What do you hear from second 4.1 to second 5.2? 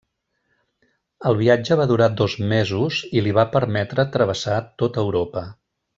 travessar tota